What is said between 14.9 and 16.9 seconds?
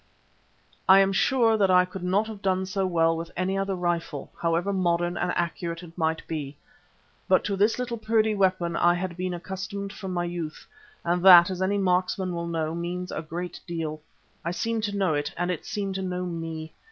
know it and it seemed to know me.